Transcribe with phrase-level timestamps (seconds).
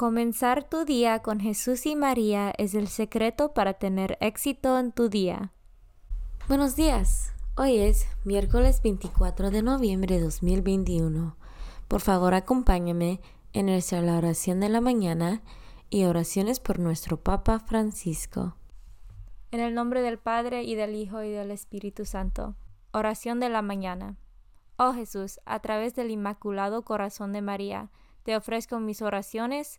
[0.00, 5.10] Comenzar tu día con Jesús y María es el secreto para tener éxito en tu
[5.10, 5.52] día.
[6.48, 7.34] Buenos días.
[7.54, 11.36] Hoy es miércoles 24 de noviembre de 2021.
[11.86, 13.20] Por favor, acompáñame
[13.52, 15.42] en la oración de la mañana
[15.90, 18.56] y oraciones por nuestro Papa Francisco.
[19.50, 22.54] En el nombre del Padre y del Hijo y del Espíritu Santo.
[22.92, 24.16] Oración de la mañana.
[24.78, 27.90] Oh Jesús, a través del Inmaculado Corazón de María,
[28.22, 29.78] te ofrezco mis oraciones,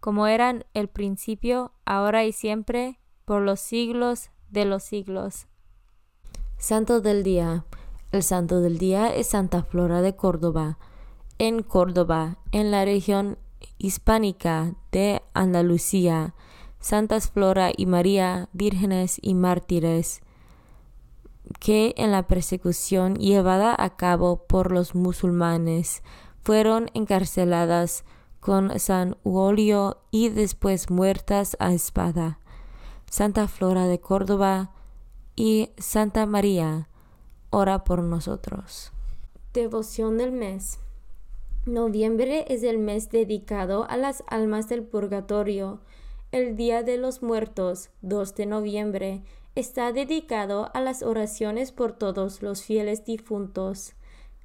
[0.00, 5.46] como eran el principio, ahora y siempre, por los siglos de los siglos.
[6.58, 7.64] Santo del Día.
[8.12, 10.78] El Santo del Día es Santa Flora de Córdoba.
[11.38, 13.36] En Córdoba, en la región
[13.78, 16.34] hispánica de Andalucía,
[16.80, 20.22] Santas Flora y María, vírgenes y mártires,
[21.60, 26.02] que en la persecución llevada a cabo por los musulmanes
[26.42, 28.04] fueron encarceladas
[28.46, 32.38] con San Uolio y después muertas a espada.
[33.10, 34.70] Santa Flora de Córdoba
[35.34, 36.88] y Santa María,
[37.50, 38.92] ora por nosotros.
[39.52, 40.78] Devoción del mes.
[41.64, 45.80] Noviembre es el mes dedicado a las almas del purgatorio.
[46.30, 49.24] El Día de los Muertos, 2 de noviembre,
[49.56, 53.94] está dedicado a las oraciones por todos los fieles difuntos.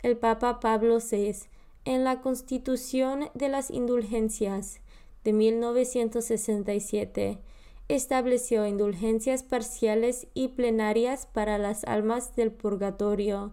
[0.02, 1.52] El Papa Pablo VI
[1.86, 4.82] en la Constitución de las Indulgencias
[5.24, 7.40] de 1967
[7.88, 13.52] estableció indulgencias parciales y plenarias para las almas del purgatorio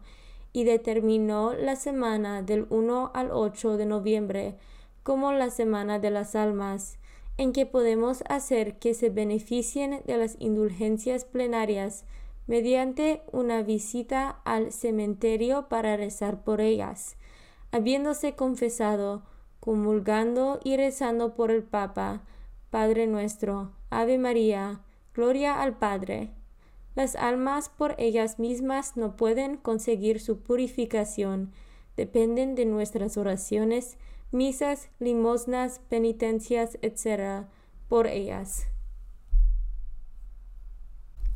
[0.53, 4.56] y determinó la semana del 1 al 8 de noviembre
[5.03, 6.99] como la Semana de las Almas,
[7.39, 12.05] en que podemos hacer que se beneficien de las indulgencias plenarias
[12.47, 17.16] mediante una visita al cementerio para rezar por ellas
[17.73, 19.23] habiéndose confesado,
[19.61, 22.23] comulgando y rezando por el Papa,
[22.71, 24.81] Padre nuestro, Ave María,
[25.15, 26.33] Gloria al Padre.
[26.95, 31.53] Las almas por ellas mismas no pueden conseguir su purificación,
[31.97, 33.99] dependen de nuestras oraciones,
[34.31, 37.47] misas, limosnas, penitencias, etc.,
[37.89, 38.67] por ellas.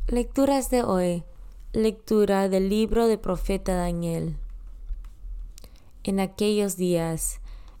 [0.07, 1.23] Lecturas de hoy.
[1.71, 4.37] Lectura del libro del profeta Daniel.
[6.03, 7.39] En aquellos días,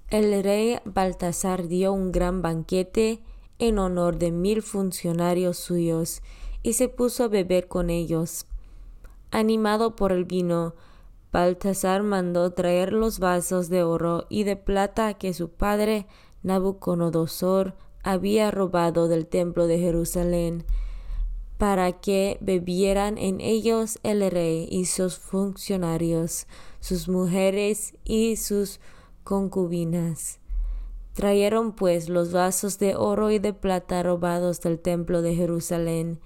[0.09, 3.21] el rey Baltasar dio un gran banquete
[3.59, 6.21] en honor de mil funcionarios suyos
[6.61, 8.45] y se puso a beber con ellos.
[9.31, 10.73] Animado por el vino,
[11.33, 16.07] Baltasar mandó traer los vasos de oro y de plata que su padre
[16.43, 20.63] Nabucodonosor había robado del templo de Jerusalén,
[21.57, 26.47] para que bebieran en ellos el rey y sus funcionarios,
[26.83, 28.81] sus mujeres y sus
[29.23, 30.39] concubinas.
[31.13, 36.19] Trajeron pues los vasos de oro y de plata robados del templo de Jerusalén,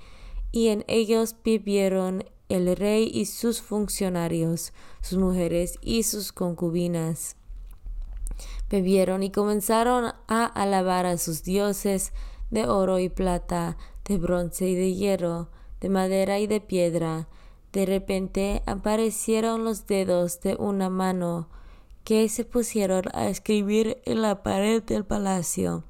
[0.51, 7.35] y en ellos vivieron el rey y sus funcionarios, sus mujeres y sus concubinas.
[8.67, 12.13] Bebieron y comenzaron a alabar a sus dioses
[12.49, 15.51] de oro y plata, de bronce y de hierro,
[15.81, 17.27] de madera y de piedra.
[17.71, 21.49] De repente aparecieron los dedos de una mano
[22.03, 25.83] que se pusieron a escribir en la pared del palacio,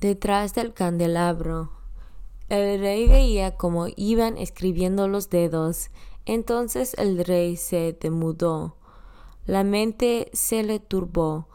[0.00, 1.70] detrás del candelabro.
[2.48, 5.90] El rey veía cómo iban escribiendo los dedos.
[6.26, 8.76] Entonces el rey se demudó.
[9.46, 11.46] La mente se le turbó.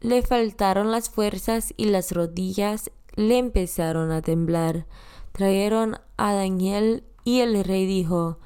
[0.00, 4.86] Le faltaron las fuerzas y las rodillas le empezaron a temblar.
[5.32, 8.38] Trajeron a Daniel y el rey dijo,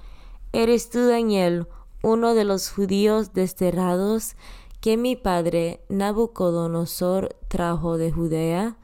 [0.55, 1.67] ¿Eres tú Daniel,
[2.01, 4.37] uno de los judíos desterrados
[4.81, 8.77] que mi padre Nabucodonosor trajo de Judea?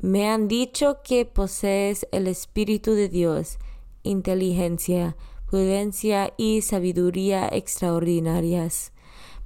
[0.00, 3.58] Me han dicho que posees el Espíritu de Dios,
[4.04, 5.18] inteligencia,
[5.50, 8.94] prudencia y sabiduría extraordinarias.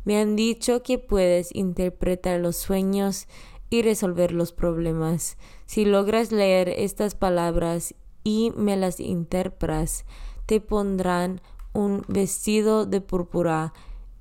[0.05, 3.27] Me han dicho que puedes interpretar los sueños
[3.71, 5.37] y resolver los problemas.
[5.67, 10.05] Si logras leer estas palabras y me las interpretas,
[10.51, 11.41] te pondrán
[11.75, 13.73] un vestido de púrpura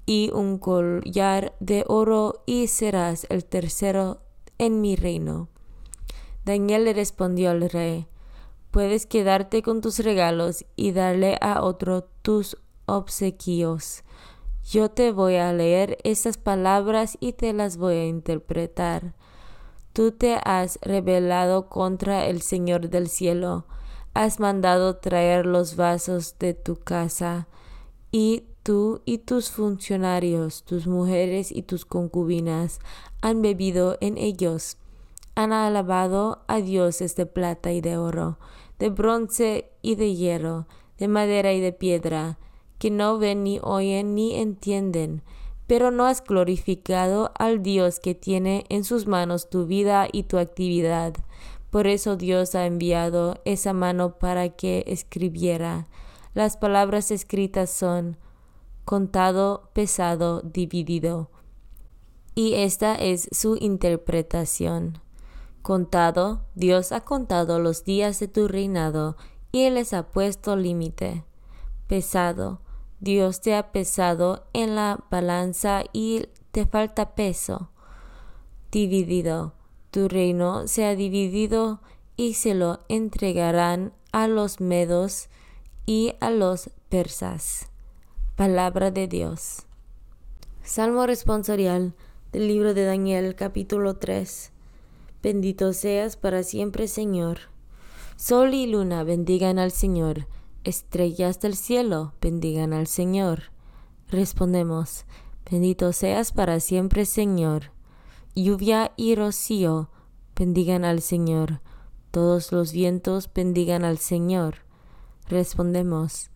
[0.06, 4.22] y un collar de oro y serás el tercero
[4.60, 5.50] en mi reino.
[6.46, 8.06] Daniel le respondió al rey,
[8.70, 14.04] puedes quedarte con tus regalos y darle a otro tus obsequios.
[14.70, 19.16] Yo te voy a leer esas palabras y te las voy a interpretar.
[19.94, 23.66] Tú te has rebelado contra el Señor del cielo,
[24.14, 27.48] has mandado traer los vasos de tu casa,
[28.12, 32.80] y tú y tus funcionarios, tus mujeres y tus concubinas
[33.22, 34.78] han bebido en ellos
[35.40, 38.40] han alabado a dioses de plata y de oro,
[38.78, 40.68] de bronce y de hierro,
[40.98, 42.38] de madera y de piedra,
[42.78, 45.24] que no ven ni oyen ni entienden,
[45.66, 50.38] pero no has glorificado al Dios que tiene en sus manos tu vida y tu
[50.38, 51.14] actividad.
[51.70, 55.88] Por eso Dios ha enviado esa mano para que escribiera.
[56.34, 58.18] Las palabras escritas son
[58.86, 61.30] contado, pesado, dividido.
[62.34, 65.00] Y esta es su interpretación.
[65.62, 69.18] Contado, Dios ha contado los días de tu reinado
[69.52, 71.26] y Él les ha puesto límite.
[71.88, 72.62] Pesado,
[73.00, 77.70] Dios te ha pesado en la balanza y te falta peso.
[78.72, 79.54] Dividido,
[79.92, 81.82] tu reino se ha dividido
[82.16, 85.30] y se lo entregarán a los medos
[85.86, 87.70] y a los persas.
[88.36, 89.64] Palabra de Dios.
[90.64, 91.96] Salmo responsorial
[92.32, 94.52] del libro de Daniel capítulo 3.
[95.24, 97.40] Bendito seas para siempre, Señor.
[98.16, 100.28] Sol y luna bendigan al Señor.
[100.64, 103.44] Estrellas del cielo bendigan al Señor.
[104.10, 105.06] Respondemos,
[105.50, 107.72] bendito seas para siempre, Señor.
[108.36, 109.90] Lluvia y rocío
[110.36, 111.62] bendigan al Señor.
[112.12, 114.60] Todos los vientos bendigan al Señor.
[115.28, 116.30] Respondemos,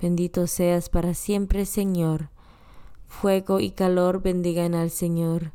[0.00, 2.30] bendito seas para siempre, Señor.
[3.06, 5.52] Fuego y calor bendigan al Señor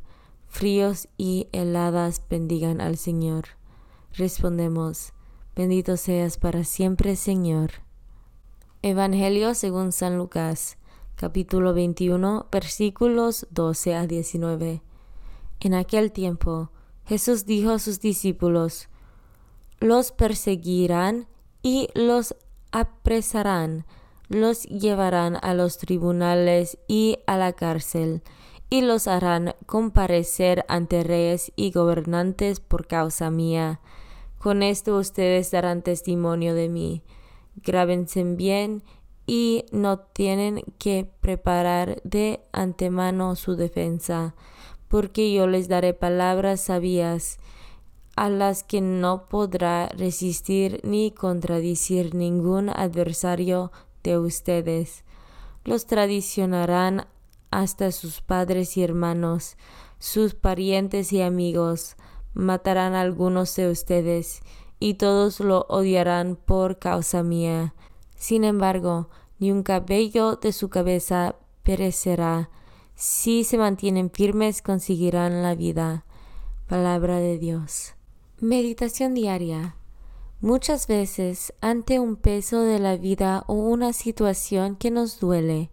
[0.56, 3.44] fríos y heladas bendigan al Señor.
[4.14, 5.12] Respondemos,
[5.54, 7.72] bendito seas para siempre, Señor.
[8.80, 10.78] Evangelio según San Lucas,
[11.16, 14.80] capítulo 21, versículos 12 a 19.
[15.60, 16.70] En aquel tiempo,
[17.04, 18.88] Jesús dijo a sus discípulos,
[19.78, 21.28] los perseguirán
[21.62, 22.34] y los
[22.72, 23.86] apresarán,
[24.28, 28.22] los llevarán a los tribunales y a la cárcel,
[28.68, 33.80] y los harán comparecer ante reyes y gobernantes por causa mía.
[34.38, 37.02] Con esto ustedes darán testimonio de mí.
[37.56, 38.82] Grábense bien
[39.26, 44.34] y no tienen que preparar de antemano su defensa,
[44.88, 47.38] porque yo les daré palabras sabias
[48.16, 55.04] a las que no podrá resistir ni contradicir ningún adversario de ustedes.
[55.64, 57.06] Los tradicionarán
[57.50, 59.56] hasta sus padres y hermanos,
[59.98, 61.96] sus parientes y amigos,
[62.34, 64.42] matarán a algunos de ustedes,
[64.78, 67.74] y todos lo odiarán por causa mía.
[68.14, 72.50] Sin embargo, ni un cabello de su cabeza perecerá.
[72.98, 76.06] Si se mantienen firmes, conseguirán la vida.
[76.66, 77.94] Palabra de Dios.
[78.40, 79.76] Meditación diaria.
[80.40, 85.70] Muchas veces, ante un peso de la vida o una situación que nos duele,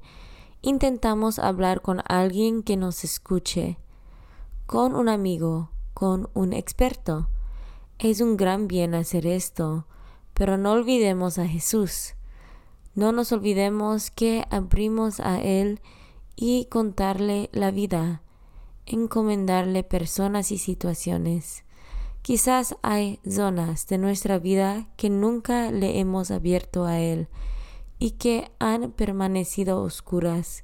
[0.61, 3.77] intentamos hablar con alguien que nos escuche,
[4.65, 7.29] con un amigo, con un experto.
[7.99, 9.87] Es un gran bien hacer esto,
[10.33, 12.15] pero no olvidemos a Jesús.
[12.95, 15.79] No nos olvidemos que abrimos a Él
[16.35, 18.21] y contarle la vida,
[18.85, 21.63] encomendarle personas y situaciones.
[22.21, 27.27] Quizás hay zonas de nuestra vida que nunca le hemos abierto a Él
[27.99, 30.63] y que han permanecido oscuras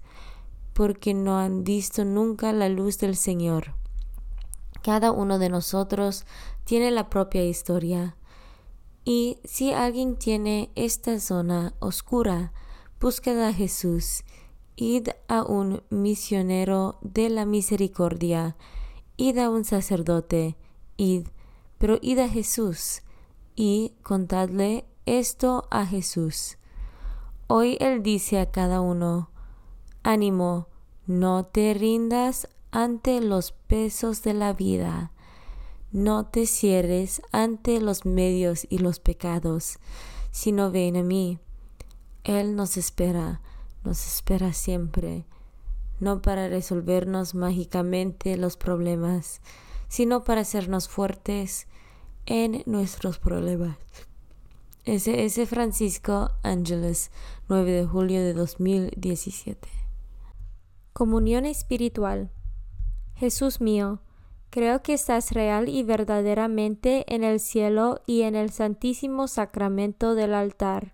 [0.74, 3.74] porque no han visto nunca la luz del Señor.
[4.82, 6.26] Cada uno de nosotros
[6.64, 8.16] tiene la propia historia.
[9.04, 12.54] Y si alguien tiene esta zona oscura,
[13.02, 14.24] busca a Jesús,
[14.81, 18.55] id a un misionero de la misericordia,
[19.17, 20.55] id a un sacerdote,
[20.95, 21.27] id,
[21.77, 23.01] pero id a Jesús
[23.57, 26.57] y contadle esto a Jesús.
[27.48, 29.31] Hoy Él dice a cada uno,
[30.01, 30.69] ánimo,
[31.07, 35.12] no te rindas ante los pesos de la vida.
[35.91, 39.79] No te cierres ante los medios y los pecados,
[40.31, 41.38] sino ven a mí.
[42.24, 43.41] Él nos espera,
[43.83, 45.25] nos espera siempre,
[46.00, 49.41] no para resolvernos mágicamente los problemas,
[49.88, 51.67] sino para hacernos fuertes
[52.25, 53.77] en nuestros problemas.
[54.86, 55.09] Es
[55.50, 57.12] Francisco Ángeles,
[57.48, 59.67] 9 de julio de 2017.
[60.93, 62.31] Comunión espiritual.
[63.15, 64.00] Jesús mío,
[64.50, 70.33] creo que estás real y verdaderamente en el cielo y en el santísimo sacramento del
[70.33, 70.93] altar.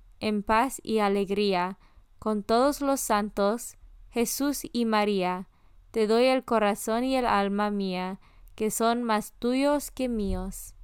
[0.21, 1.77] en paz y alegría,
[2.19, 3.75] con todos los santos,
[4.11, 5.47] Jesús y María,
[5.91, 8.19] te doy el corazón y el alma mía,
[8.55, 10.75] que son más tuyos que míos.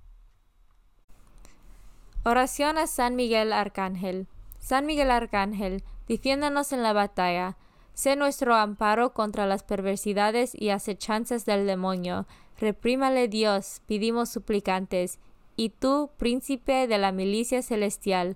[2.24, 4.28] Oración a San Miguel Arcángel.
[4.60, 7.56] San Miguel Arcángel, defiéndanos en la batalla.
[7.94, 12.28] Sé nuestro amparo contra las perversidades y acechanzas del demonio.
[12.60, 15.20] Reprímale Dios, pedimos suplicantes.
[15.56, 18.36] Y tú, príncipe de la milicia celestial,